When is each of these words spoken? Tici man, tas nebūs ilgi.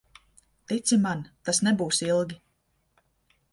Tici 0.71 0.97
man, 1.03 1.21
tas 1.49 1.61
nebūs 1.69 2.01
ilgi. 2.09 2.41